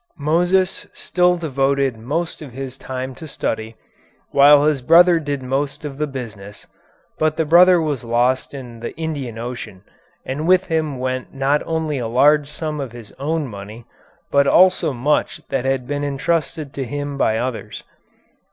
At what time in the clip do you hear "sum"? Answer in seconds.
12.47-12.79